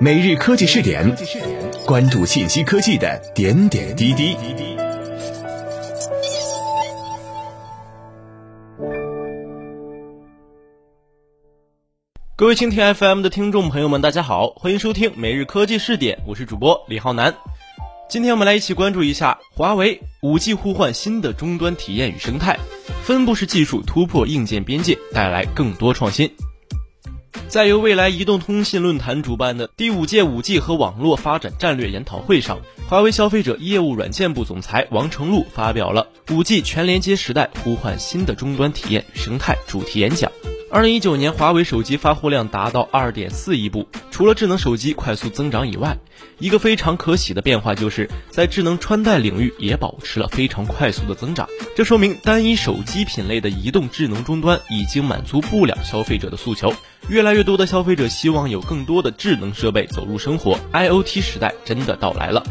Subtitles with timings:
[0.00, 1.12] 每日科技试点，
[1.84, 4.36] 关注信息科技的点点滴滴。
[12.36, 17.34] 各位蜻蜓 FM 的听众朋友们，大家好，欢迎收听每日科技试点，我是主播李浩南。
[18.08, 22.56] 今天我们来一起关注一下华为五 G 互换新的终端体验与生态，
[23.02, 26.30] 分布式技术突破硬件边界，带来更多创新。
[27.48, 40.30] 在由未来移动通信论坛主办的第五届五 G 和网络发展战略研讨会上，华为消费者业务软件部总裁王成璐发表了五 G 全连接时代呼唤新的终端体验与生态主题演讲。
[40.70, 43.88] 二零一九年，华为手机发货量达到二点四亿部。
[44.10, 45.96] 除了智能手机快速增长以外，
[46.38, 51.48] 一个非常可喜的变化就是在智能穿戴领域也保持了非常快速的增长。
[51.74, 56.74] 这说明单一手机品类的移动智能终端已经满足不了消费者的诉求。
[57.08, 62.44] 越来越多的消费者希望有更多的智能设备走入生活，IOT 时代真的到来了。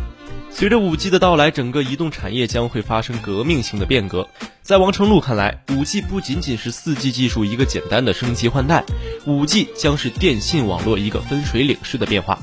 [0.49, 4.27] 随着 5G 的到来，整个移动产业将会发生革命性的变革。
[4.63, 8.83] 在王成禄看来，，5G 不仅仅是 4G 技术一个简单的升级换代
[9.25, 12.39] ，，5G 将是电信网络一个分水岭式的变化。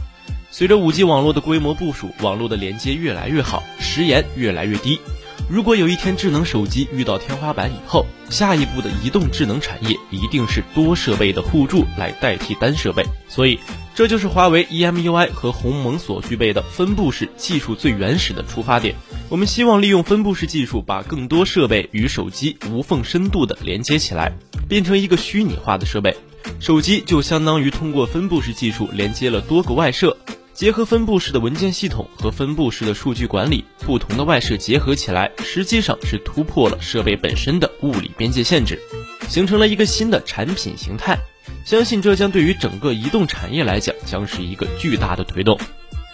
[0.51, 5.01] 随着 5G 网络的规模部署，网络的连接越来越好，时延越来越低。
[5.49, 13.05] 如果有一天智能手机遇到天花板以后，下一步的移动智能产业一定是多设备的互助来代替单设备。
[13.29, 13.59] 所以。
[13.97, 18.97] 这就是华为 EMUI 和鸿蒙所具备的分布式技术最原始的出发点。
[19.29, 24.33] 我们希望利用分布式技术，把更多设备与手机无缝深度的连接起来，
[24.69, 26.13] 变成一个虚拟化的设备。
[26.59, 30.17] 手机就相当于通过分布式技术连接了多个外设，
[30.55, 38.81] 结合分布式的文件系统和分布式的数据管理，不同的外设结合起来，实际上是突破了设备本身的物理边界限制，
[39.29, 41.19] 形成了一个新的产品形态。
[41.67, 45.59] 相信这将对于整个移动产业来讲，将是一个巨大的推动。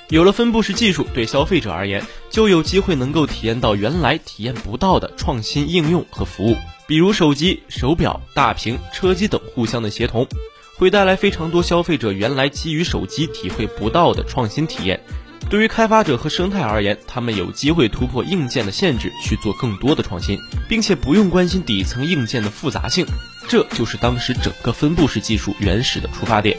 [0.08, 6.56] 有了分布式技术，对消费者而言，就有机会能够体验到原来体验不到的创新应用和服务，
[6.88, 10.26] 比如手机、手表、大屏、车机等互相的协同，
[10.80, 14.98] 会带来非常多消费者原来基于手机体会不到的创新体验。
[15.50, 20.38] 对于开发者和生态而言，他们有机会突破硬件的限制，去做更多的创新，
[20.70, 23.04] 并且不用关心底层硬件的复杂性。
[23.46, 26.56] 这就是当时整个分布式技术原始的出发点。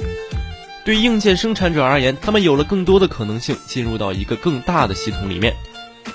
[0.85, 5.55] 对硬件生产者而言，他们有了更多的可能性，进入到一个更大的系统里面。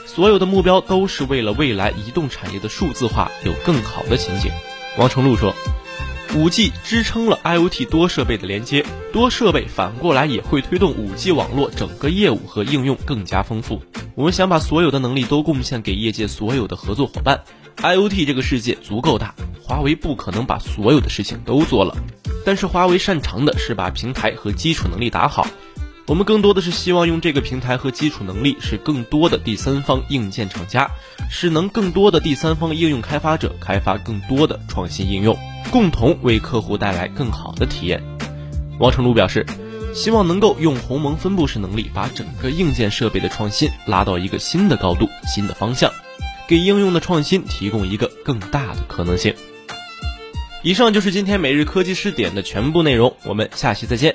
[0.05, 4.53] 所有的目标都是为了未来移动产业的数字化有更好的前景。
[4.97, 5.53] 王成禄说。
[6.37, 13.81] 五 G 支撑了 IOT 多设备的连接，多设备反过来也会推动五 G 网络整个业务和应用更加丰富。
[14.15, 17.43] 我们想把所有的能力都贡献给业界所有的合作伙伴。
[17.79, 21.97] IOT 这个世界足够大，华为不可能把所有的事情都做了，
[22.45, 25.47] 但是华为擅长的是把平台和基础能力打好。
[26.07, 30.91] 我们更多的是希望用这个平台和基础能力，使更多的第三方硬件厂家，
[31.31, 35.37] 使能更多的第三方应用开发者开发更多的创新应用，
[35.71, 38.03] 共同为客户带来更好的体验。
[38.79, 39.45] 王成璐表示，
[39.95, 45.91] 希望能够用鸿蒙分布式能力，把整个硬件设备的创新拉到一个新的高度、新的方向，
[46.47, 49.35] 给应用的创新提供一个更大的可能性。
[50.63, 54.15] 以上就是今天每日科技视点的全部内容，我们下期再见。